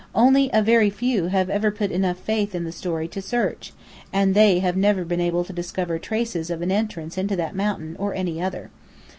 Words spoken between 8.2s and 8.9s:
other.